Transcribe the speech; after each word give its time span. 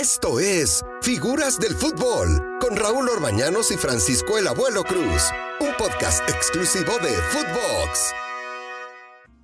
Esto 0.00 0.40
es 0.40 0.82
Figuras 1.02 1.58
del 1.58 1.74
Fútbol 1.74 2.58
con 2.58 2.74
Raúl 2.74 3.06
Orbañanos 3.10 3.70
y 3.70 3.76
Francisco 3.76 4.38
el 4.38 4.46
Abuelo 4.46 4.82
Cruz, 4.82 5.24
un 5.60 5.76
podcast 5.76 6.26
exclusivo 6.26 6.92
de 7.02 7.10
Footbox. 7.10 8.14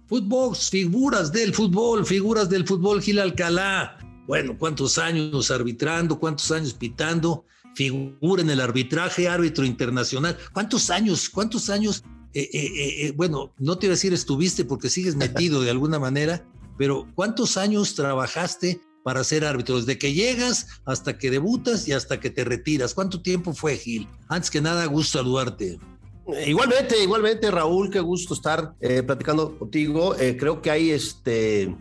Footbox, 0.06 0.70
figuras 0.70 1.30
del 1.30 1.52
fútbol, 1.52 2.06
figuras 2.06 2.48
del 2.48 2.66
fútbol, 2.66 3.02
Gil 3.02 3.18
Alcalá. 3.18 3.98
Bueno, 4.26 4.56
¿cuántos 4.58 4.96
años 4.96 5.50
arbitrando? 5.50 6.18
¿Cuántos 6.18 6.50
años 6.50 6.72
pitando? 6.72 7.44
Figura 7.74 8.40
en 8.40 8.48
el 8.48 8.62
arbitraje, 8.62 9.28
árbitro 9.28 9.66
internacional. 9.66 10.38
¿Cuántos 10.54 10.88
años? 10.88 11.28
¿Cuántos 11.28 11.68
años? 11.68 12.02
Eh, 12.32 12.48
eh, 12.50 13.06
eh, 13.08 13.12
bueno, 13.14 13.52
no 13.58 13.76
te 13.76 13.88
iba 13.88 13.92
a 13.92 13.96
decir 13.96 14.14
estuviste 14.14 14.64
porque 14.64 14.88
sigues 14.88 15.16
metido 15.16 15.60
de 15.60 15.68
alguna 15.68 15.98
manera, 15.98 16.48
pero 16.78 17.06
¿cuántos 17.14 17.58
años 17.58 17.94
trabajaste 17.94 18.80
para 19.06 19.22
ser 19.22 19.44
árbitro, 19.44 19.76
desde 19.76 19.98
que 19.98 20.14
llegas 20.14 20.66
hasta 20.84 21.16
que 21.16 21.30
debutas 21.30 21.86
y 21.86 21.92
hasta 21.92 22.18
que 22.18 22.28
te 22.28 22.42
retiras. 22.42 22.92
¿Cuánto 22.92 23.22
tiempo 23.22 23.52
fue, 23.52 23.76
Gil? 23.76 24.08
Antes 24.26 24.50
que 24.50 24.60
nada, 24.60 24.84
gusto 24.86 25.18
saludarte. 25.18 25.78
Igualmente, 26.44 27.00
igualmente, 27.00 27.48
Raúl, 27.52 27.88
qué 27.88 28.00
gusto 28.00 28.34
estar 28.34 28.72
eh, 28.80 29.04
platicando 29.04 29.56
contigo. 29.56 30.16
Eh, 30.16 30.36
creo 30.36 30.60
que 30.60 30.72
hay 30.72 30.90
este. 30.90 31.72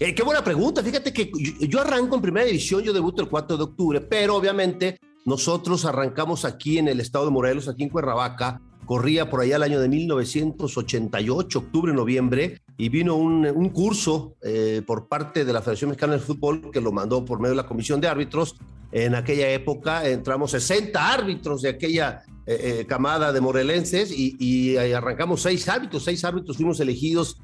Eh, 0.00 0.14
qué 0.16 0.24
buena 0.24 0.42
pregunta. 0.42 0.82
Fíjate 0.82 1.12
que 1.12 1.30
yo, 1.60 1.80
arranco 1.80 2.16
en 2.16 2.22
primera 2.22 2.44
división, 2.44 2.82
yo 2.82 2.92
debuto 2.92 3.22
el 3.22 3.28
4 3.28 3.56
de 3.56 3.62
octubre, 3.62 4.00
pero 4.00 4.34
obviamente 4.34 4.98
nosotros 5.24 5.84
arrancamos 5.84 6.44
aquí 6.44 6.78
en 6.78 6.88
el 6.88 6.98
estado 6.98 7.26
de 7.26 7.30
Morelos, 7.30 7.68
aquí 7.68 7.84
en 7.84 7.88
Cuernavaca, 7.88 8.60
corría 8.84 9.30
por 9.30 9.40
allá 9.40 9.56
el 9.56 9.62
año 9.62 9.80
de 9.80 9.88
1988, 9.88 11.58
octubre, 11.58 11.92
noviembre, 11.92 12.60
y 12.76 12.88
vino 12.88 13.16
un, 13.16 13.46
un 13.46 13.68
curso 13.70 14.36
eh, 14.42 14.82
por 14.86 15.08
parte 15.08 15.44
de 15.44 15.52
la 15.52 15.60
Federación 15.60 15.90
Mexicana 15.90 16.14
de 16.14 16.18
Fútbol 16.20 16.70
que 16.72 16.80
lo 16.80 16.92
mandó 16.92 17.24
por 17.24 17.38
medio 17.38 17.50
de 17.50 17.62
la 17.62 17.66
Comisión 17.66 18.00
de 18.00 18.08
Árbitros. 18.08 18.56
En 18.92 19.14
aquella 19.14 19.50
época 19.50 20.08
entramos 20.08 20.52
60 20.52 21.12
árbitros 21.12 21.62
de 21.62 21.70
aquella 21.70 22.22
eh, 22.46 22.80
eh, 22.80 22.86
camada 22.86 23.32
de 23.32 23.40
morelenses 23.40 24.12
y, 24.12 24.36
y, 24.38 24.76
arrancamos 24.76 25.42
seis 25.42 25.68
árbitros, 25.68 26.04
seis 26.04 26.24
árbitros 26.24 26.56
fuimos 26.56 26.80
elegidos 26.80 27.40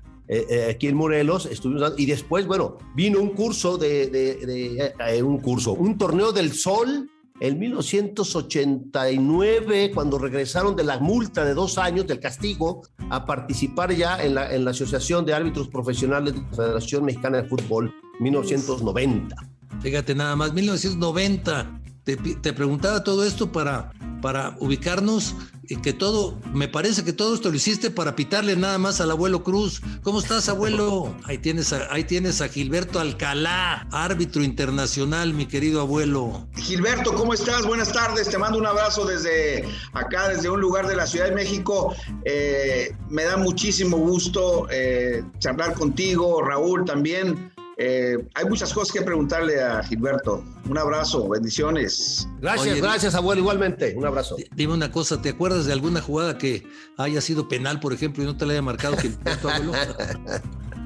aquí 0.69 0.87
en 0.87 0.95
Morelos, 0.95 1.47
estuvimos 1.47 1.95
y 1.97 2.07
después, 2.07 2.47
bueno, 2.47 2.79
vino 2.95 3.19
un 3.19 3.31
curso 3.31 3.77
de, 3.77 4.07
de, 4.07 4.95
de 4.97 5.23
un 5.25 5.41
curso, 5.41 5.73
un 5.73 5.99
torneo 5.99 6.31
del 6.31 6.53
sol 6.53 7.11
en 7.41 7.59
1989, 7.59 9.91
cuando 9.95 10.19
regresaron 10.19 10.77
de 10.77 10.85
la 10.85 10.99
multa 10.99 11.43
de 11.45 11.55
dos 11.55 11.79
años 11.79 12.07
del 12.07 12.21
castigo, 12.21 12.83
a 13.09 13.25
participar 13.25 13.95
ya 13.95 14.23
en 14.23 14.35
la, 14.35 14.55
en 14.55 14.63
la 14.65 14.73
Asociación 14.73 15.25
de 15.25 15.33
Árbitros 15.33 15.69
Profesionales 15.69 16.35
de 16.35 16.43
la 16.43 16.49
Federación 16.49 17.07
Mexicana 17.07 17.41
de 17.43 17.49
Fútbol, 17.49 17.95
1990. 18.21 19.35
Fíjate 19.81 20.15
nada 20.15 20.37
más, 20.37 20.53
1990. 20.53 21.80
Te, 22.05 22.17
te 22.17 22.53
preguntaba 22.53 23.05
todo 23.05 23.25
esto 23.25 23.53
para, 23.53 23.93
para 24.21 24.57
ubicarnos 24.59 25.35
que 25.77 25.93
todo, 25.93 26.37
me 26.53 26.67
parece 26.67 27.05
que 27.05 27.13
todo 27.13 27.35
esto 27.35 27.51
lo 27.51 27.57
hiciste 27.57 27.91
para 27.91 28.17
pitarle 28.17 28.57
nada 28.57 28.79
más 28.79 29.01
al 29.01 29.11
abuelo 29.11 29.45
Cruz. 29.45 29.81
¿Cómo 30.03 30.19
estás, 30.19 30.49
abuelo? 30.49 31.15
Ahí 31.25 31.39
tienes 31.39 31.73
a, 31.73 31.93
ahí 31.93 32.05
tienes 32.05 32.41
a 32.41 32.49
Gilberto 32.49 32.99
Alcalá, 32.99 33.87
árbitro 33.93 34.43
internacional, 34.43 35.33
mi 35.33 35.47
querido 35.47 35.81
abuelo. 35.81 36.49
Gilberto, 36.57 37.15
¿cómo 37.15 37.35
estás? 37.35 37.65
Buenas 37.67 37.93
tardes, 37.93 38.29
te 38.29 38.37
mando 38.37 38.59
un 38.59 38.67
abrazo 38.67 39.05
desde 39.05 39.65
acá, 39.93 40.29
desde 40.29 40.51
un 40.51 40.61
lugar 40.61 40.89
de 40.89 40.97
la 40.97 41.07
Ciudad 41.07 41.27
de 41.27 41.35
México. 41.35 41.95
Eh, 42.25 42.93
me 43.09 43.25
da 43.25 43.37
muchísimo 43.37 43.97
gusto 43.97 44.67
eh, 44.71 45.23
charlar 45.39 45.75
contigo, 45.75 46.43
Raúl 46.43 46.85
también. 46.85 47.50
Eh, 47.83 48.19
hay 48.35 48.45
muchas 48.45 48.75
cosas 48.75 48.93
que 48.93 49.01
preguntarle 49.01 49.63
a 49.63 49.83
Gilberto. 49.83 50.45
Un 50.69 50.77
abrazo, 50.77 51.27
bendiciones. 51.31 52.29
Gracias, 52.39 52.73
Oye, 52.73 52.81
gracias, 52.83 53.15
abuelo, 53.15 53.41
igualmente. 53.41 53.95
Un 53.97 54.05
abrazo. 54.05 54.37
Dime 54.55 54.75
una 54.75 54.93
cosa, 54.93 55.23
¿te 55.23 55.31
acuerdas 55.31 55.65
de 55.65 55.73
alguna 55.73 56.03
jugada 56.03 56.37
que 56.37 56.67
haya 56.99 57.23
sido 57.23 57.49
penal, 57.49 57.81
por 57.81 57.95
ejemplo, 57.95 58.23
y 58.23 58.27
no 58.27 58.37
te 58.37 58.45
la 58.45 58.53
haya 58.53 58.61
marcado 58.61 58.99
Gilberto, 58.99 59.49
abuelo? 59.51 59.73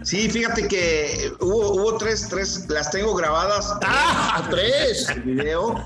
Sí, 0.04 0.28
fíjate 0.28 0.68
que 0.68 1.32
hubo, 1.40 1.76
hubo 1.76 1.96
tres, 1.96 2.28
tres, 2.28 2.66
las 2.68 2.90
tengo 2.90 3.14
grabadas. 3.14 3.72
¡Ah! 3.82 4.46
¡Tres! 4.50 5.08
El 5.08 5.22
video. 5.22 5.82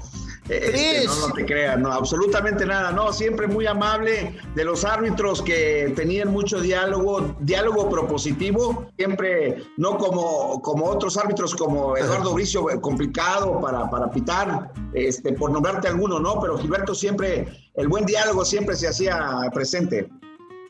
Este, 0.49 1.05
no, 1.07 1.29
no 1.29 1.35
te 1.35 1.45
creas, 1.45 1.79
no, 1.79 1.93
absolutamente 1.93 2.65
nada, 2.65 2.91
no, 2.91 3.13
siempre 3.13 3.47
muy 3.47 3.67
amable 3.67 4.35
de 4.55 4.65
los 4.65 4.85
árbitros 4.85 5.43
que 5.43 5.93
tenían 5.95 6.29
mucho 6.29 6.61
diálogo, 6.61 7.37
diálogo 7.41 7.91
propositivo, 7.91 8.91
siempre 8.97 9.63
no 9.77 9.99
como, 9.99 10.63
como 10.63 10.87
otros 10.87 11.19
árbitros 11.19 11.55
como 11.55 11.97
Eduardo 11.97 12.33
Bricio, 12.33 12.67
complicado 12.81 13.61
para, 13.61 13.91
para 13.91 14.11
pitar, 14.11 14.73
este, 14.95 15.33
por 15.35 15.51
nombrarte 15.51 15.89
alguno, 15.89 16.19
¿no? 16.19 16.41
Pero 16.41 16.57
Gilberto 16.57 16.95
siempre, 16.95 17.47
el 17.75 17.89
buen 17.89 18.07
diálogo 18.07 18.45
siempre 18.45 18.75
se 18.75 18.89
hacía 18.89 19.51
presente. 19.53 20.09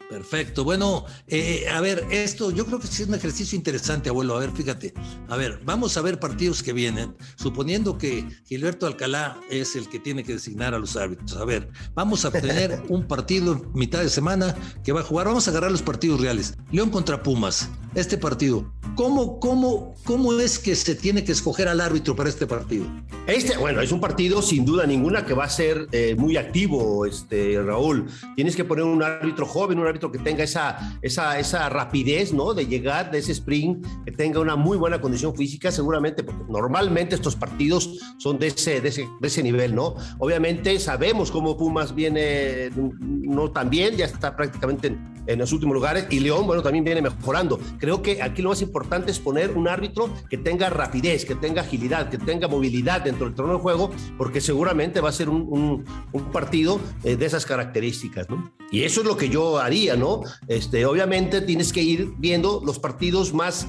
Perfecto. 0.09 0.65
Bueno, 0.65 1.05
eh, 1.27 1.67
a 1.71 1.81
ver, 1.83 2.07
esto 2.11 2.51
yo 2.51 2.65
creo 2.65 2.79
que 2.79 2.87
sí 2.87 3.03
es 3.03 3.09
un 3.09 3.15
ejercicio 3.15 3.57
interesante, 3.57 4.09
abuelo. 4.09 4.37
A 4.37 4.41
ver, 4.41 4.53
fíjate. 4.53 4.95
A 5.29 5.37
ver, 5.37 5.61
vamos 5.65 5.97
a 5.97 6.03
ver 6.03 6.19
partidos 6.19 6.63
que 6.63 6.73
vienen, 6.73 7.15
suponiendo 7.37 7.99
que 7.99 8.27
Gilberto 8.47 8.87
Alcalá 8.87 9.39
es 9.51 9.77
el 9.77 9.89
que 9.89 9.99
tiene 9.99 10.25
que 10.25 10.33
designar 10.33 10.75
a 10.75 10.79
los 10.79 10.97
árbitros. 10.97 11.37
A 11.37 11.45
ver, 11.45 11.69
vamos 11.95 12.25
a 12.25 12.31
tener 12.31 12.83
un 12.89 13.07
partido 13.07 13.71
mitad 13.75 14.01
de 14.01 14.09
semana 14.09 14.55
que 14.83 14.93
va 14.93 15.01
a 15.01 15.05
jugar. 15.05 15.27
Vamos 15.27 15.47
a 15.47 15.51
agarrar 15.51 15.71
los 15.71 15.83
partidos 15.83 16.21
reales. 16.21 16.55
León 16.73 16.91
contra 16.91 17.23
Pumas. 17.23 17.69
Este 17.95 18.17
partido. 18.17 18.73
¿Cómo, 18.95 19.41
cómo, 19.41 19.95
cómo 20.05 20.33
es 20.39 20.59
que 20.59 20.75
se 20.75 20.95
tiene 20.95 21.25
que 21.25 21.33
escoger 21.33 21.69
al 21.69 21.81
árbitro 21.81 22.15
para 22.15 22.29
este 22.29 22.47
partido? 22.47 22.87
Este, 23.27 23.57
bueno, 23.57 23.81
es 23.81 23.93
un 23.93 24.01
partido 24.01 24.41
sin 24.43 24.65
duda 24.65 24.87
ninguna 24.87 25.25
que 25.25 25.35
va 25.35 25.45
a 25.45 25.49
ser 25.49 25.89
eh, 25.93 26.15
muy 26.17 26.37
activo, 26.37 27.07
este, 27.07 27.61
Raúl. 27.63 28.07
Tienes 28.37 28.55
que 28.57 28.65
poner 28.65 28.85
un 28.85 29.03
árbitro 29.03 29.47
joven, 29.47 29.79
un 29.79 29.87
árbitro 29.87 29.98
que 29.99 30.19
tenga 30.19 30.45
esa, 30.45 30.99
esa, 31.03 31.39
esa 31.39 31.69
rapidez, 31.69 32.33
¿no? 32.33 32.55
De 32.55 32.67
llegar 32.67 33.11
de 33.11 33.19
ese 33.19 33.33
sprint, 33.33 33.87
que 34.05 34.13
tenga 34.13 34.41
una 34.41 34.57
muy 34.57 34.77
buena 34.77 35.01
condición 35.01 35.35
física, 35.35 35.71
seguramente, 35.71 36.23
porque 36.23 36.45
normalmente 36.49 37.15
estos 37.15 37.37
partidos 37.37 37.99
son 38.19 38.39
de 38.39 38.49
ese, 38.49 38.81
de 38.81 38.89
ese, 38.89 39.09
de 39.21 39.29
ese 39.29 39.43
nivel, 39.43 39.75
¿no? 39.75 39.95
Obviamente 40.19 40.79
sabemos 40.79 41.31
cómo 41.31 41.57
Pumas 41.57 41.95
viene 41.95 42.71
no 42.77 43.51
tan 43.51 43.71
bien, 43.71 43.97
ya 43.97 44.07
está 44.07 44.37
prácticamente 44.37 44.89
en, 44.89 45.19
en 45.27 45.39
los 45.39 45.53
últimos 45.53 45.75
lugares, 45.75 46.07
y 46.11 46.21
León, 46.21 46.47
bueno, 46.47 46.63
también 46.63 46.85
viene 46.85 47.03
mejorando. 47.03 47.61
Creo 47.79 48.03
que 48.03 48.23
aquí 48.23 48.41
lo 48.43 48.51
más 48.51 48.63
importante 48.63 49.11
es 49.11 49.19
poner 49.19 49.51
un 49.51 49.69
árbitro 49.69 50.11
que 50.31 50.39
tenga 50.39 50.71
rapidez, 50.71 51.25
que 51.25 51.35
tenga 51.35 51.63
agilidad, 51.63 52.09
que 52.09 52.19
tenga 52.19 52.49
movilidad 52.49 53.03
dentro 53.03 53.27
del 53.27 53.35
terreno 53.35 53.55
de 53.55 53.61
juego, 53.61 53.91
porque 54.17 54.41
seguramente 54.41 55.01
va 55.01 55.11
a 55.11 55.13
ser 55.13 55.29
un, 55.29 55.47
un, 55.49 55.85
un 56.13 56.25
partido 56.33 56.81
eh, 57.05 57.17
de 57.17 57.27
esas 57.27 57.45
características, 57.45 58.29
¿no? 58.31 58.53
Y 58.71 58.83
eso 58.83 59.01
es 59.01 59.07
lo 59.07 59.17
que 59.17 59.29
yo 59.29 59.59
haría, 59.59 59.88
¿no? 59.97 60.23
Este, 60.47 60.85
obviamente 60.87 61.41
tienes 61.41 61.73
que 61.73 61.83
ir 61.83 62.13
viendo 62.19 62.63
los 62.65 62.79
partidos 62.79 63.33
más 63.33 63.67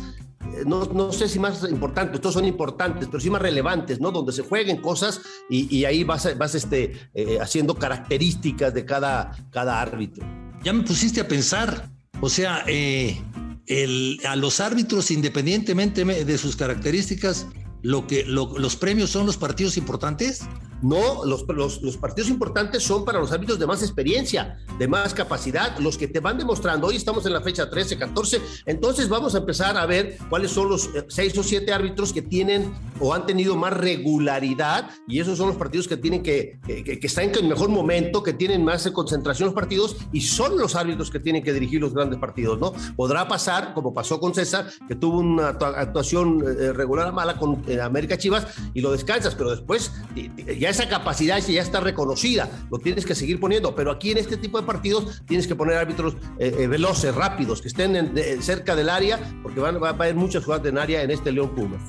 no, 0.66 0.86
no, 0.86 1.12
sé 1.12 1.28
si 1.28 1.40
más 1.40 1.64
importantes, 1.70 2.20
todos 2.22 2.34
son 2.34 2.46
importantes, 2.46 3.08
pero 3.08 3.20
sí 3.20 3.30
más 3.30 3.42
relevantes, 3.42 4.00
¿no? 4.00 4.12
Donde 4.12 4.32
se 4.32 4.42
jueguen 4.42 4.78
cosas 4.78 5.22
y, 5.50 5.86
ahí 5.86 6.04
vas, 6.04 6.38
vas 6.38 6.56
este, 6.56 6.94
eh, 7.14 7.38
haciendo 7.42 7.76
características 7.76 8.74
de 8.74 8.86
cada, 8.86 9.32
cada 9.52 9.82
árbitro. 9.82 10.26
Ya 10.64 10.74
me 10.74 10.84
pusiste 10.84 11.22
a 11.22 11.28
pensar, 11.28 11.90
o 12.22 12.30
sea, 12.30 12.64
eh, 12.68 13.22
el, 13.68 14.20
a 14.28 14.36
los 14.36 14.60
árbitros, 14.60 15.12
independientemente 15.12 16.04
de 16.04 16.38
sus 16.38 16.56
características, 16.56 17.48
lo 17.82 18.08
que, 18.08 18.26
lo, 18.26 18.58
los 18.58 18.76
premios 18.76 19.12
son 19.12 19.26
los 19.26 19.38
partidos 19.38 19.78
importantes. 19.78 20.42
No, 20.82 21.26
los, 21.26 21.46
los, 21.48 21.98
partidos 21.98 22.30
importantes 22.30 22.84
son 22.84 23.04
para 23.04 23.20
los 23.20 23.32
árbitros 23.32 23.60
de 23.60 23.68
más 23.68 23.82
experiencia, 23.82 24.58
de 24.78 24.88
más 24.88 25.14
capacidad, 25.14 25.78
los 25.80 25.98
que 25.98 26.08
te 26.08 26.22
van 26.22 26.38
demostrando. 26.38 26.88
Hoy 26.88 26.96
estamos 26.96 27.26
en 27.26 27.34
la 27.34 27.42
fecha 27.42 27.70
13, 27.70 27.98
14, 27.98 28.42
entonces 28.66 29.10
vamos 29.10 29.36
a 29.36 29.40
empezar 29.40 29.78
a 29.78 29.86
ver 29.86 30.18
cuáles 30.30 30.52
son 30.52 30.70
los 30.70 30.90
seis 31.10 31.38
o 31.38 31.44
siete 31.44 31.74
árbitros 31.74 32.14
que 32.14 32.22
tienen 32.22 32.74
o 33.00 33.14
han 33.14 33.26
tenido 33.26 33.56
más 33.56 33.74
regularidad 33.74 34.90
y 35.08 35.20
esos 35.20 35.38
son 35.38 35.48
los 35.48 35.58
partidos 35.58 35.88
que 35.88 35.98
tienen 35.98 36.24
que, 36.24 36.60
que, 36.66 37.00
están 37.02 37.32
en 37.36 37.48
mejor 37.48 37.70
momento, 37.70 38.24
que 38.24 38.34
tienen 38.34 38.64
más 38.64 38.90
concentración 38.92 39.48
los 39.48 39.56
partidos 39.56 39.98
y 40.12 40.22
son 40.22 40.58
los 40.58 40.76
árbitros 40.76 41.10
que 41.10 41.20
tienen 41.20 41.44
que 41.44 41.54
dirigir 41.54 41.82
los 41.82 41.94
grandes 41.94 42.20
partidos, 42.20 42.60
¿no? 42.60 42.74
Podrá 42.96 43.28
pasar, 43.28 43.74
como 43.74 43.94
pasó 43.94 44.20
con 44.20 44.34
César, 44.34 44.68
que 44.88 44.96
tuvo 44.96 45.20
una 45.20 45.50
actuación 45.50 46.44
eh, 46.44 46.74
regular 46.74 47.14
mala 47.14 47.38
con 47.38 47.64
eh, 47.68 47.80
América 47.82 48.18
Chivas 48.18 48.48
y 48.74 48.82
lo 48.82 48.92
descansas, 48.92 49.36
pero 49.36 49.52
después 49.52 49.92
ya 50.60 50.70
esa 50.70 50.88
capacidad 50.88 51.40
ya 51.40 51.62
está 51.62 51.80
reconocida, 51.80 52.50
lo 52.72 52.80
tienes 52.80 53.06
que 53.06 53.16
seguir 53.16 53.40
poniendo, 53.40 53.76
pero 53.76 53.92
aquí 53.92 54.12
en 54.12 54.18
este 54.18 54.38
tipo 54.38 54.60
de 54.60 54.66
partidos 54.66 55.22
tienes 55.26 55.48
que 55.48 55.56
poner 55.56 55.78
árbitros 55.78 56.16
eh, 56.38 56.56
eh, 56.60 56.68
veloces, 56.68 57.14
rápidos, 57.16 57.62
que 57.62 57.68
estén 57.68 57.96
en, 57.96 58.44
cerca 58.44 58.76
del 58.76 58.90
área, 58.90 59.20
porque 59.44 59.60
van, 59.60 59.82
va 59.82 59.90
a 59.90 59.94
haber 59.94 60.16
muchas 60.16 60.44
jugadas 60.44 60.66
en 60.66 60.78
área 60.78 61.04
en 61.04 61.12
este 61.12 61.32
León 61.32 61.54
Pumas. 61.56 61.82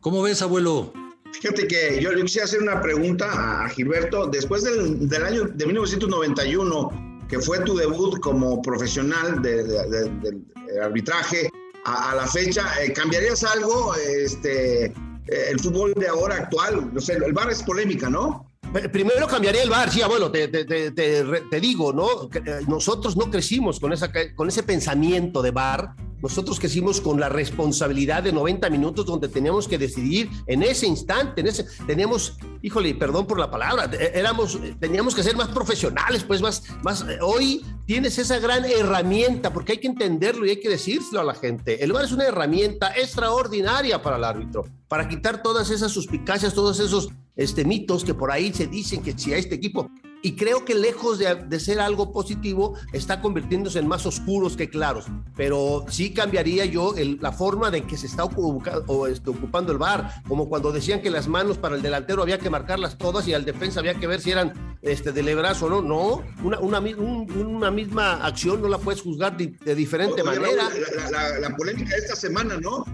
¿Cómo 0.00 0.22
ves, 0.22 0.40
abuelo? 0.40 0.92
Fíjate 1.32 1.68
que 1.68 2.00
yo 2.00 2.12
le 2.12 2.22
quisiera 2.22 2.46
hacer 2.46 2.62
una 2.62 2.80
pregunta 2.80 3.64
a 3.64 3.68
Gilberto. 3.68 4.26
Después 4.26 4.64
del, 4.64 5.08
del 5.08 5.24
año 5.24 5.44
de 5.44 5.66
1991, 5.66 7.26
que 7.28 7.38
fue 7.38 7.60
tu 7.60 7.76
debut 7.76 8.18
como 8.20 8.62
profesional 8.62 9.42
de, 9.42 9.62
de, 9.62 9.88
de, 9.88 10.10
de 10.30 10.80
arbitraje, 10.82 11.50
a, 11.84 12.12
a, 12.12 12.14
la 12.14 12.26
fecha, 12.26 12.64
¿cambiarías 12.94 13.44
algo? 13.44 13.94
Este, 13.94 14.86
el 15.26 15.60
fútbol 15.60 15.92
de 15.94 16.08
ahora 16.08 16.36
actual. 16.36 16.92
No 16.92 17.00
sé, 17.00 17.14
el 17.14 17.32
bar 17.32 17.50
es 17.50 17.62
polémica, 17.62 18.08
¿no? 18.08 18.46
Primero 18.92 19.26
cambiaría 19.26 19.64
el 19.64 19.70
bar, 19.70 19.90
sí, 19.90 20.00
abuelo, 20.00 20.30
te, 20.30 20.46
te, 20.46 20.64
te, 20.64 20.92
te, 20.92 21.60
digo, 21.60 21.92
¿no? 21.92 22.30
Eh, 22.32 22.60
nosotros 22.68 23.16
no 23.16 23.28
crecimos 23.28 23.80
con, 23.80 23.92
esa, 23.92 24.12
con 24.36 24.46
ese 24.46 24.62
pensamiento 24.62 25.42
de 25.42 25.50
bar, 25.50 25.96
nosotros 26.22 26.58
crecimos 26.60 27.00
con 27.00 27.18
la 27.18 27.28
responsabilidad 27.28 28.22
de 28.22 28.32
90 28.32 28.70
minutos 28.70 29.06
donde 29.06 29.28
teníamos 29.28 29.66
que 29.66 29.78
decidir 29.78 30.30
en 30.46 30.62
ese 30.62 30.86
instante, 30.86 31.40
en 31.40 31.46
ese, 31.46 31.66
teníamos, 31.86 32.36
híjole, 32.62 32.94
perdón 32.94 33.26
por 33.26 33.38
la 33.38 33.50
palabra, 33.50 33.90
eh, 33.92 34.12
éramos, 34.14 34.58
teníamos 34.78 35.14
que 35.14 35.22
ser 35.22 35.36
más 35.36 35.48
profesionales, 35.48 36.24
pues 36.24 36.40
más, 36.40 36.62
más, 36.82 37.02
eh, 37.02 37.18
hoy 37.22 37.64
tienes 37.86 38.18
esa 38.18 38.38
gran 38.38 38.64
herramienta, 38.64 39.52
porque 39.52 39.72
hay 39.72 39.78
que 39.78 39.88
entenderlo 39.88 40.46
y 40.46 40.50
hay 40.50 40.60
que 40.60 40.68
decírselo 40.68 41.20
a 41.20 41.24
la 41.24 41.34
gente. 41.34 41.82
El 41.82 41.92
bar 41.92 42.04
es 42.04 42.12
una 42.12 42.26
herramienta 42.26 42.92
extraordinaria 42.96 44.02
para 44.02 44.16
el 44.16 44.24
árbitro, 44.24 44.64
para 44.88 45.08
quitar 45.08 45.42
todas 45.42 45.70
esas 45.70 45.92
suspicacias, 45.92 46.54
todos 46.54 46.80
esos 46.80 47.08
este, 47.36 47.64
mitos 47.64 48.04
que 48.04 48.14
por 48.14 48.30
ahí 48.30 48.52
se 48.52 48.66
dicen 48.66 49.02
que 49.02 49.16
si 49.16 49.32
a 49.32 49.36
este 49.36 49.54
equipo, 49.54 49.90
y 50.22 50.36
creo 50.36 50.64
que 50.64 50.74
lejos 50.74 51.18
de, 51.18 51.60
ser 51.60 51.80
algo 51.80 52.12
positivo, 52.12 52.74
está 52.92 53.20
convirtiéndose 53.20 53.78
en 53.78 53.88
más 53.88 54.06
oscuros 54.06 54.56
que 54.56 54.68
claros. 54.68 55.06
Pero 55.36 55.84
sí 55.88 56.12
cambiaría 56.12 56.64
yo 56.64 56.94
la 57.20 57.32
forma 57.32 57.70
de 57.70 57.86
que 57.86 57.96
se 57.96 58.06
está 58.06 58.24
o, 58.24 59.06
este, 59.06 59.30
ocupando 59.30 59.72
el 59.72 59.78
bar, 59.78 60.22
como 60.28 60.48
cuando 60.48 60.72
decían 60.72 61.00
que 61.00 61.10
las 61.10 61.28
manos 61.28 61.58
para 61.58 61.76
el 61.76 61.82
delantero 61.82 62.22
había 62.22 62.38
que 62.38 62.50
marcarlas 62.50 62.98
todas 62.98 63.26
y 63.28 63.34
al 63.34 63.44
defensa 63.44 63.80
había 63.80 63.94
que 63.94 64.06
ver 64.06 64.20
si 64.20 64.30
eran 64.30 64.78
este, 64.82 65.12
de 65.12 65.34
brazo 65.34 65.66
o 65.66 65.70
no. 65.70 65.80
No, 65.82 66.22
una, 66.42 66.58
una, 66.60 66.80
una, 66.80 67.70
misma 67.70 68.24
acción 68.24 68.60
no 68.62 68.68
la 68.68 68.78
puedes 68.78 69.00
juzgar 69.00 69.36
de, 69.36 69.74
diferente 69.74 70.22
manera. 70.22 70.68
La, 71.10 71.38
la 71.38 71.56
polémica 71.56 71.90
de 71.94 72.02
esta 72.02 72.16
semana, 72.16 72.56
¿no? 72.56 72.84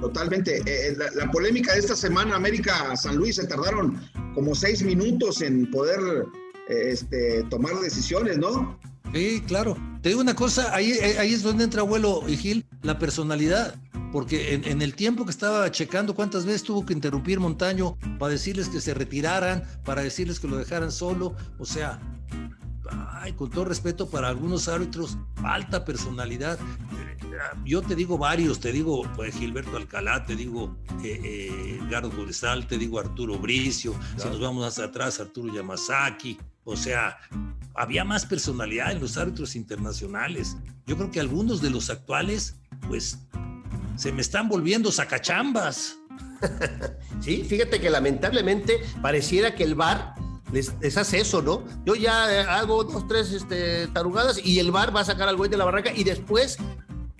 Totalmente. 0.00 0.58
Eh, 0.58 0.62
eh, 0.66 0.96
la, 1.14 1.30
polémica 1.30 1.72
de 1.72 1.80
esta 1.80 1.96
semana, 1.96 2.36
América-San 2.36 3.16
Luis, 3.16 3.36
se 3.36 3.46
tardaron 3.46 4.00
como 4.34 4.54
seis 4.54 4.82
minutos 4.82 5.42
en 5.42 5.70
poder 5.70 6.00
este, 6.68 7.44
tomar 7.44 7.74
decisiones, 7.80 8.38
¿no? 8.38 8.78
Sí, 9.12 9.42
claro. 9.46 9.76
Te 10.02 10.10
digo 10.10 10.20
una 10.20 10.34
cosa, 10.34 10.74
ahí, 10.74 10.92
ahí 10.92 11.32
es 11.32 11.42
donde 11.42 11.64
entra 11.64 11.80
abuelo 11.80 12.22
y 12.28 12.36
Gil, 12.36 12.66
la 12.82 12.98
personalidad. 12.98 13.74
Porque 14.12 14.54
en, 14.54 14.64
en, 14.64 14.80
el 14.80 14.94
tiempo 14.94 15.26
que 15.26 15.30
estaba 15.30 15.70
checando 15.70 16.14
cuántas 16.14 16.46
veces 16.46 16.62
tuvo 16.62 16.86
que 16.86 16.94
interrumpir 16.94 17.40
Montaño 17.40 17.98
para 18.18 18.32
decirles 18.32 18.68
que 18.70 18.80
se 18.80 18.94
retiraran, 18.94 19.64
para 19.84 20.02
decirles 20.02 20.40
que 20.40 20.48
lo 20.48 20.56
dejaran 20.56 20.90
solo. 20.90 21.34
O 21.58 21.66
sea, 21.66 22.00
ay, 23.12 23.34
con 23.34 23.50
todo 23.50 23.66
respeto 23.66 24.08
para 24.08 24.28
algunos 24.28 24.66
árbitros, 24.68 25.18
falta 25.42 25.84
personalidad 25.84 26.58
yo 27.64 27.82
te 27.82 27.94
digo 27.94 28.18
varios, 28.18 28.60
te 28.60 28.72
digo 28.72 29.02
pues, 29.14 29.34
Gilberto 29.34 29.76
Alcalá, 29.76 30.24
te 30.24 30.36
digo 30.36 30.76
eh, 31.02 31.20
eh, 31.22 31.80
Edgardo 31.82 32.10
te 32.66 32.78
digo 32.78 32.98
Arturo 32.98 33.38
Bricio, 33.38 33.94
si 34.16 34.28
nos 34.28 34.40
vamos 34.40 34.64
más 34.64 34.78
atrás, 34.78 35.20
Arturo 35.20 35.52
Yamazaki, 35.52 36.38
o 36.68 36.76
sea, 36.76 37.18
había 37.74 38.04
más 38.04 38.26
personalidad 38.26 38.92
en 38.92 39.00
los 39.00 39.16
árbitros 39.16 39.56
internacionales. 39.56 40.58
Yo 40.86 40.96
creo 40.98 41.10
que 41.10 41.18
algunos 41.18 41.62
de 41.62 41.70
los 41.70 41.88
actuales, 41.88 42.56
pues, 42.86 43.20
se 43.96 44.12
me 44.12 44.20
están 44.20 44.50
volviendo 44.50 44.92
sacachambas. 44.92 45.96
sí, 47.20 47.42
fíjate 47.42 47.80
que 47.80 47.88
lamentablemente 47.88 48.80
pareciera 49.00 49.54
que 49.54 49.64
el 49.64 49.76
VAR 49.76 50.14
les, 50.52 50.96
hace 50.98 51.20
eso, 51.20 51.40
¿no? 51.40 51.64
Yo 51.86 51.94
ya 51.94 52.30
eh, 52.32 52.40
hago 52.40 52.84
dos, 52.84 53.08
tres 53.08 53.32
este, 53.32 53.86
tarugadas 53.88 54.38
y 54.44 54.58
el 54.58 54.70
VAR 54.70 54.94
va 54.94 55.00
a 55.00 55.04
sacar 55.06 55.26
al 55.26 55.36
güey 55.36 55.50
de 55.50 55.56
la 55.56 55.64
barranca 55.64 55.90
y 55.94 56.04
después 56.04 56.58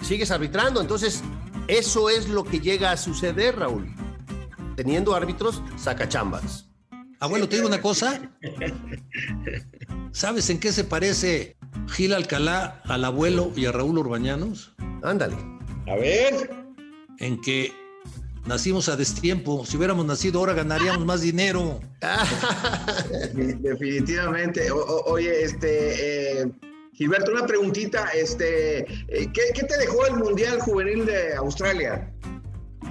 sigues 0.02 0.30
arbitrando. 0.30 0.82
Entonces, 0.82 1.22
eso 1.68 2.10
es 2.10 2.28
lo 2.28 2.44
que 2.44 2.60
llega 2.60 2.92
a 2.92 2.98
suceder, 2.98 3.58
Raúl. 3.58 3.94
Teniendo 4.76 5.14
árbitros, 5.14 5.62
saca 5.78 6.06
chambas. 6.06 6.67
Abuelo, 7.20 7.48
te 7.48 7.56
digo 7.56 7.68
una 7.68 7.80
cosa. 7.80 8.30
¿Sabes 10.12 10.50
en 10.50 10.60
qué 10.60 10.72
se 10.72 10.84
parece 10.84 11.56
Gil 11.88 12.14
Alcalá 12.14 12.80
al 12.84 13.04
abuelo 13.04 13.52
y 13.56 13.66
a 13.66 13.72
Raúl 13.72 13.98
Urbañanos? 13.98 14.74
Ándale. 15.02 15.36
A 15.86 15.96
ver. 15.96 16.50
En 17.18 17.40
que 17.40 17.72
nacimos 18.46 18.88
a 18.88 18.96
destiempo. 18.96 19.66
Si 19.66 19.76
hubiéramos 19.76 20.06
nacido 20.06 20.38
ahora 20.40 20.54
ganaríamos 20.54 21.04
más 21.04 21.20
dinero. 21.20 21.80
Definitivamente. 23.34 24.68
oye, 24.70 25.42
este. 25.42 26.42
Eh, 26.42 26.52
Gilberto, 26.98 27.30
una 27.30 27.46
preguntita, 27.46 28.08
este, 28.08 28.80
eh, 28.80 29.32
¿qué, 29.32 29.62
te 29.62 29.78
dejó 29.78 30.04
el 30.06 30.16
Mundial 30.16 30.58
Juvenil 30.58 31.06
de 31.06 31.36
Australia? 31.36 32.12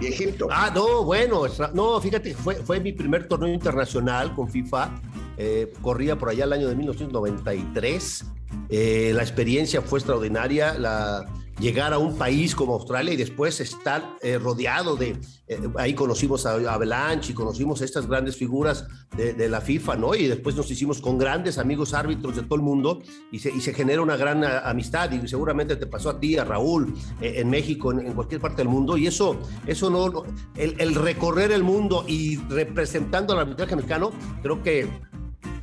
Y. 0.02 0.36
Ah, 0.50 0.72
no, 0.74 1.04
bueno, 1.04 1.44
no, 1.74 2.00
fíjate, 2.02 2.34
fue, 2.34 2.56
fue 2.56 2.80
mi 2.80 2.94
primer 2.94 3.28
torneo 3.28 3.54
internacional 3.54 4.34
con 4.34 4.50
FIFA. 4.50 5.02
Eh, 5.38 5.72
corría 5.82 6.18
por 6.18 6.30
allá 6.30 6.46
el 6.46 6.54
año 6.54 6.68
de 6.68 6.76
1993. 6.76 8.26
Eh, 8.70 9.12
la 9.14 9.22
experiencia 9.22 9.82
fue 9.82 10.00
extraordinaria. 10.00 10.74
La, 10.78 11.26
llegar 11.60 11.94
a 11.94 11.98
un 11.98 12.18
país 12.18 12.56
como 12.56 12.74
Australia 12.74 13.14
y 13.14 13.18
después 13.18 13.60
estar 13.60 14.18
eh, 14.22 14.38
rodeado 14.38 14.96
de, 14.96 15.18
eh, 15.48 15.60
ahí 15.78 15.94
conocimos 15.94 16.46
a 16.46 16.54
Avalanche 16.54 17.32
y 17.32 17.36
conocimos 17.36 17.82
a 17.82 17.86
estas 17.86 18.08
grandes 18.08 18.36
figuras 18.36 18.86
de, 19.16 19.48
la 19.48 19.62
FIFA, 19.62 19.96
¿no? 19.96 20.14
Y 20.14 20.28
después 20.28 20.56
nos 20.56 20.70
hicimos 20.70 21.00
con 21.00 21.18
grandes 21.18 21.58
amigos 21.58 21.94
árbitros 21.94 22.36
de 22.36 22.44
todo 22.44 22.56
el 22.56 22.62
mundo 22.62 23.02
y 23.32 23.40
se, 23.40 23.50
y 23.50 23.62
se 23.62 23.74
genera 23.74 24.02
una 24.02 24.18
gran 24.18 24.44
amistad 24.44 25.10
y 25.12 25.26
seguramente 25.28 25.78
te 25.78 25.88
pasó 25.88 26.10
a 26.10 26.20
ti, 26.20 26.38
a 26.38 26.44
Raúl, 26.44 26.94
eh, 27.22 27.36
en 27.38 27.50
México, 27.50 27.92
en, 27.92 28.14
cualquier 28.14 28.42
parte 28.42 28.58
del 28.58 28.68
mundo 28.68 28.98
y 28.98 29.08
eso, 29.08 29.38
eso 29.66 29.90
no, 29.90 30.24
el, 30.56 30.76
el 30.80 30.96
recorrer 30.96 31.52
el 31.52 31.64
mundo 31.64 32.04
y 32.08 32.38
representando 32.50 33.34
al 33.34 33.40
arbitraje 33.40 33.76
mexicano, 33.76 34.12
creo 34.42 34.62
que 34.62 34.90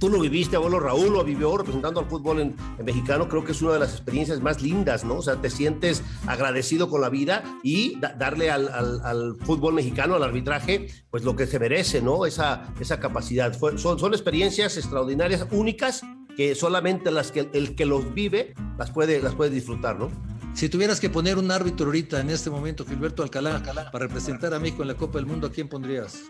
Tú 0.05 0.11
lo 0.11 0.21
viviste, 0.21 0.56
abuelo 0.56 0.81
Raúl 0.81 1.15
lo 1.15 1.25
vivió 1.25 1.56
representando 1.56 1.99
al 1.99 2.05
fútbol 2.05 2.39
en, 2.39 2.55
mexicano, 2.85 3.27
creo 3.27 3.43
que 3.43 3.53
es 3.53 3.62
una 3.62 3.73
de 3.73 3.79
las 3.79 3.93
experiencias 3.93 4.39
más 4.43 4.61
lindas, 4.61 5.03
¿no? 5.03 5.15
O 5.15 5.23
sea, 5.23 5.37
te 5.37 5.49
sientes 5.49 6.03
agradecido 6.27 6.91
con 6.91 7.01
la 7.01 7.09
vida 7.09 7.43
y 7.62 7.99
darle 8.19 8.51
al, 8.51 9.39
fútbol 9.41 9.73
mexicano, 9.73 10.15
al 10.15 10.23
arbitraje, 10.23 10.89
pues 11.11 11.25
lo 11.25 11.35
que 11.37 11.47
se 11.47 11.59
merece, 11.59 12.03
¿no? 12.03 12.27
Esa, 12.27 12.75
capacidad. 13.01 13.59
son, 13.79 14.12
experiencias 14.12 14.77
extraordinarias, 14.77 15.47
únicas, 15.51 16.03
que 16.37 16.55
solamente 16.55 17.09
el 17.55 17.75
que 17.75 17.87
los 17.87 18.12
vive 18.12 18.53
las 18.77 18.91
puede, 18.91 19.23
las 19.23 19.35
puede 19.35 19.53
disfrutar, 19.53 19.99
¿no? 19.99 20.11
Si 20.53 20.69
tuvieras 20.69 21.00
que 21.00 21.09
poner 21.09 21.39
un 21.39 21.50
árbitro 21.50 21.87
ahorita, 21.87 22.21
en 22.21 22.29
este 22.29 22.50
momento, 22.50 22.85
Gilberto 22.85 23.23
Alcalá, 23.23 23.62
para 23.91 24.07
representar 24.07 24.53
a 24.53 24.59
México 24.59 24.83
en 24.83 24.89
la 24.89 24.97
Copa 24.97 25.17
del 25.17 25.25
Mundo, 25.25 25.47
¿a 25.47 25.50
quién 25.50 25.67
pondrías? 25.67 26.25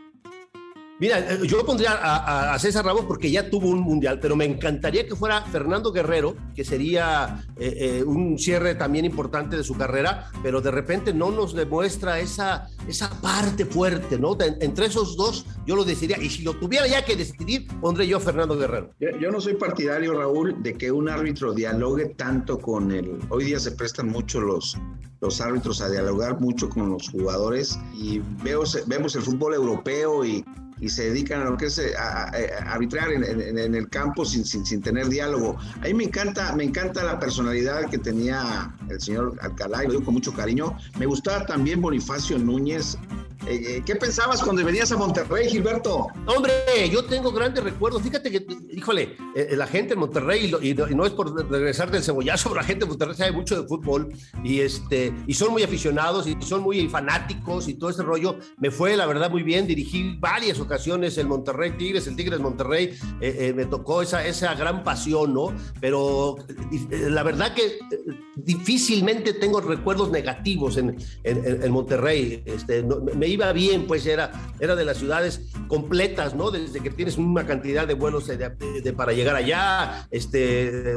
Mira, 1.05 1.19
eh, 1.19 1.39
yo 1.47 1.67
pondría 1.67 1.99
a, 2.01 2.59
César 2.59 2.83
Ramos 2.83 3.05
porque 3.05 3.31
ya 3.31 3.51
tuvo 3.51 3.69
un 3.69 3.81
mundial, 3.81 4.19
pero 4.23 4.37
me 4.37 4.47
encantaría 4.47 5.07
que 5.07 5.15
fuera 5.15 5.43
Fernando 5.43 5.93
Guerrero, 5.93 6.35
que 6.55 6.65
sería 6.65 7.45
eh, 7.59 7.99
eh, 7.99 8.03
un 8.03 8.39
cierre 8.39 8.75
también 8.75 9.05
importante 9.05 9.55
de 9.55 9.65
su 9.65 9.75
carrera, 9.77 10.31
pero 10.43 10.63
de 10.63 10.71
repente 10.71 11.13
no 11.13 11.31
nos 11.31 11.53
demuestra 11.55 12.21
esa, 12.21 12.69
esa 12.89 13.11
parte 13.21 13.67
fuerte, 13.67 14.19
¿no? 14.19 14.35
entre 14.41 14.87
esos 14.87 15.15
dos, 15.15 15.45
yo 15.67 15.77
lo 15.77 15.85
decidiría, 15.85 16.25
y 16.25 16.31
si 16.31 16.43
lo 16.43 16.55
tuviera 16.55 16.87
ya 16.87 17.05
que 17.05 17.17
decidir, 17.17 17.69
pondré 17.83 18.07
yo 18.07 18.17
a 18.17 18.21
Fernando 18.21 18.57
Guerrero. 18.57 18.95
Yo, 18.99 19.31
no 19.31 19.43
soy 19.43 19.57
partidario, 19.57 20.15
Raúl, 20.15 20.63
de 20.63 20.73
que 20.73 20.91
un 20.91 21.11
árbitro 21.11 21.53
dialogue 21.53 22.15
tanto 22.17 22.59
con 22.59 22.91
el. 22.91 23.19
Hoy 23.29 23.45
día 23.45 23.61
se 23.61 23.73
prestan 23.73 24.09
mucho 24.09 24.41
los, 24.41 24.79
los 25.21 25.39
árbitros 25.43 25.83
a 25.83 25.91
dialogar 25.91 26.41
mucho 26.41 26.71
con 26.71 26.89
los 26.89 27.11
jugadores 27.11 27.79
y 27.93 28.23
veo, 28.43 28.63
vemos 28.87 29.15
el 29.17 29.23
fútbol 29.23 29.53
europeo 29.53 30.25
y 30.25 30.43
y 30.81 30.89
se 30.89 31.11
dedican 31.11 31.43
a 31.43 31.51
lo 31.51 31.57
que 31.57 31.67
es 31.67 31.79
eh, 31.79 31.95
a, 31.97 32.25
arbitrar 32.73 33.13
en, 33.13 33.75
el 33.75 33.89
campo 33.89 34.25
sin, 34.25 34.45
sin, 34.45 34.65
sin, 34.67 34.83
tener 34.83 35.09
diálogo. 35.09 35.57
A 35.81 35.85
mí 35.85 35.95
me 35.95 36.05
encanta, 36.05 36.55
me 36.55 36.65
encanta 36.65 37.03
la 37.03 37.19
personalidad 37.19 37.89
que 37.89 37.99
tenía 37.99 38.75
el 38.89 39.01
señor 39.01 39.37
Alcalá, 39.41 39.85
y 39.85 39.87
lo 39.87 39.93
digo 39.95 40.05
con 40.05 40.15
mucho 40.15 40.33
cariño. 40.33 40.77
Me 40.99 41.07
gustaba 41.07 41.47
también 41.47 41.81
Bonifacio 41.81 42.39
Núñez, 42.39 42.99
eh, 43.47 43.77
eh, 43.77 43.83
¿Qué 43.85 43.97
pensabas 43.97 44.43
cuando 44.43 44.65
venías 44.65 44.91
a 44.93 44.97
Monterrey, 44.97 45.49
Gilberto? 45.49 46.09
Hombre, 46.27 46.55
yo 46.91 47.05
tengo 47.05 47.31
grandes 47.31 47.63
recuerdos. 47.63 48.03
Fíjate 48.03 48.31
que, 48.31 48.47
híjole, 48.71 49.17
eh, 49.37 49.55
la 49.57 49.67
gente 49.67 49.95
en 49.95 50.01
Monterrey, 50.01 50.55
y, 50.63 50.75
no 50.75 51.05
es 51.05 51.13
por 51.13 51.35
regresar 51.51 51.91
del 51.91 52.03
cebollazo, 52.03 52.49
pero 52.51 52.61
la 52.61 52.67
gente 52.67 52.85
en 52.85 52.91
Monterrey 52.91 53.15
sabe 53.15 53.33
mucho 53.33 53.61
de 53.61 53.69
fútbol 53.69 54.13
y, 54.43 54.61
este, 54.61 55.13
y 55.27 55.35
son 55.35 55.53
muy 55.53 55.63
aficionados 55.63 56.27
y 56.27 56.37
son 56.41 56.63
muy 56.63 56.89
fanáticos 56.89 57.69
y 57.69 57.75
todo 57.75 57.91
ese 57.91 58.03
rollo. 58.03 58.37
Me 58.59 58.71
fue, 58.71 58.97
la 58.97 59.07
verdad, 59.07 59.31
muy 59.31 59.43
bien. 59.43 59.67
Dirigí 59.67 60.17
varias 60.19 60.59
ocasiones 60.61 61.19
el 61.19 61.27
Monterrey 61.27 61.73
Tigres, 61.77 62.07
el 62.07 62.17
Tigres 62.17 62.41
Monterrey. 62.41 62.97
me 63.21 63.67
tocó 63.67 64.03
esa, 64.03 64.27
esa 64.27 64.55
gran 64.55 64.83
pasión, 64.83 65.35
¿no? 65.35 65.55
Pero 65.81 66.37
la 66.91 67.23
verdad 67.23 67.55
que 67.55 67.79
difícilmente 68.37 69.33
tengo 69.35 69.61
recuerdos 69.61 70.11
negativos 70.11 70.77
en, 70.77 70.97
en, 71.25 71.73
Monterrey. 71.73 72.43
Este, 72.45 72.83
me 73.15 73.27
iba 73.35 73.53
bien, 73.53 73.87
pues 73.87 74.07
era, 74.07 74.33
era 74.59 74.75
de 74.75 74.85
las 74.85 74.99
ciudades 74.99 75.43
completas, 75.69 76.35
¿no? 76.35 76.51
Desde 76.51 76.81
que 76.81 76.91
tienes 76.91 77.19
una 77.19 77.47
cantidad 77.47 77.87
de 77.87 77.95
vuelos 77.95 78.27
de, 78.27 78.93
para 78.97 79.13
llegar 79.13 79.37
allá, 79.37 80.07
este, 80.11 80.95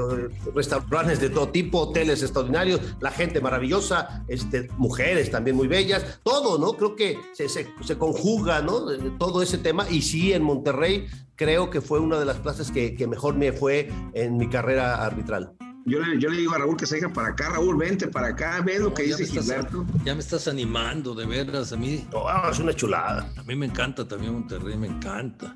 restaurantes 0.53 1.20
de 1.20 1.29
todo 1.29 1.50
tipo, 1.50 1.79
hoteles 1.79 2.22
extraordinarios, 2.22 2.82
la 3.00 3.12
gente 3.12 3.41
maravillosa, 3.41 4.24
este, 4.27 4.70
mujeres 4.77 5.32
también 5.32 5.56
muy 5.56 5.67
bellas, 5.67 6.20
todo, 6.24 6.58
¿no? 6.58 6.74
Creo 6.74 6.96
que 6.96 7.17
se, 7.34 7.50
se, 7.50 7.67
se 7.84 7.98
conjuga, 7.98 8.62
¿no? 8.62 8.86
Todo 9.17 9.41
ese 9.41 9.58
tema 9.58 9.88
y 9.89 10.01
sí, 10.01 10.34
en 10.34 10.44
Monterrey 10.44 11.08
creo 11.36 11.70
que 11.70 11.82
fue 11.82 12.00
una 12.00 12.20
de 12.20 12.25
las 12.25 12.38
plazas 12.38 12.72
que, 12.72 12.96
que 12.96 13.08
mejor 13.08 13.36
me 13.36 13.51
fue 13.51 13.89
en 14.13 14.38
mi 14.38 14.50
carrera 14.50 15.06
arbitral. 15.06 15.53
Yo 15.88 16.01
le, 16.01 16.20
yo 16.20 16.29
le, 16.29 16.36
digo 16.36 16.53
a 16.53 16.58
Raúl 16.58 16.75
que 16.75 16.86
se 16.86 16.96
venga 16.96 17.13
para 17.13 17.29
acá, 17.29 17.50
Raúl, 17.50 17.77
vente 17.77 18.10
para 18.10 18.27
acá, 18.27 18.60
ve 18.60 18.77
lo 18.77 18.94
que 18.94 19.03
dice 19.03 19.25
Gilberto. 19.25 19.86
ya 20.03 20.13
me 20.15 20.20
estás 20.20 20.50
animando, 20.50 21.15
de 21.15 21.25
veras, 21.25 21.72
a 21.72 21.77
mí. 21.77 22.06
es 22.51 22.60
una 22.60 22.74
chulada. 22.74 23.32
A 23.38 23.44
mí 23.44 23.56
me 23.56 23.67
encanta 23.67 24.06
también 24.06 24.34
Monterrey, 24.34 24.75
me 24.75 24.88
encanta. 24.88 25.56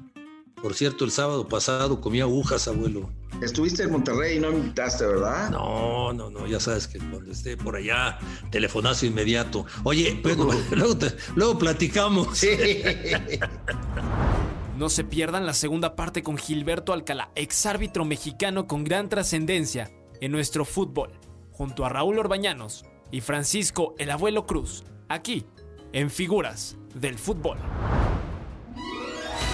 Por 0.61 0.73
cierto, 0.73 1.03
el 1.03 1.11
sábado 1.11 1.49
pasado 1.49 1.99
comí 1.99 2.21
agujas, 2.21 2.69
abuelo. 2.69 3.09
Estuviste 3.41 3.83
en 3.83 3.91
Monterrey 3.91 4.37
y 4.37 4.39
no 4.39 4.51
me 4.51 4.59
invitaste, 4.59 5.05
¿verdad? 5.05 5.49
No, 5.49 6.13
no, 6.13 6.29
no, 6.29 6.47
ya 6.47 6.61
sabes 6.61 6.87
que 6.87 6.99
cuando 6.99 7.29
esté 7.29 7.57
por 7.57 7.75
allá, 7.75 8.17
telefonazo 8.51 9.05
inmediato. 9.05 9.65
Oye, 9.83 10.17
pero 10.23 10.47
luego, 10.71 10.97
luego 11.35 11.59
platicamos. 11.59 12.37
Sí. 12.37 12.47
No 14.77 14.89
se 14.89 15.03
pierdan 15.03 15.45
la 15.45 15.53
segunda 15.53 15.95
parte 15.95 16.23
con 16.23 16.37
Gilberto 16.39 16.91
Alcalá, 16.91 17.29
exárbitro 17.35 18.03
mexicano 18.03 18.65
con 18.65 18.83
gran 18.83 19.09
trascendencia 19.09 19.91
en 20.21 20.31
nuestro 20.31 20.63
fútbol, 20.63 21.11
junto 21.51 21.85
a 21.85 21.89
Raúl 21.89 22.17
Orbañanos 22.19 22.85
y 23.11 23.19
Francisco 23.21 23.95
el 23.97 24.11
Abuelo 24.11 24.45
Cruz, 24.45 24.83
aquí 25.09 25.45
en 25.91 26.09
Figuras 26.09 26.77
del 26.95 27.17
Fútbol. 27.17 27.57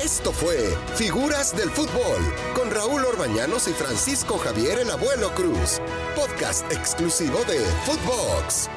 Esto 0.03 0.31
fue 0.31 0.55
Figuras 0.95 1.57
del 1.57 1.69
Fútbol 1.71 2.21
con 2.55 2.69
Raúl 2.69 3.03
Orbañanos 3.03 3.67
y 3.67 3.71
Francisco 3.71 4.38
Javier 4.38 4.79
el 4.79 4.91
Abuelo 4.91 5.31
Cruz, 5.31 5.79
podcast 6.15 6.71
exclusivo 6.71 7.39
de 7.45 7.59
Footbox. 7.86 8.69